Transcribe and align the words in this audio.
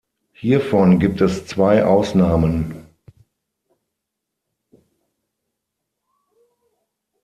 Hiervon 0.33 0.97
gibt 0.97 1.21
es 1.21 1.45
zwei 1.45 1.85
Ausnahmen. 1.85 2.87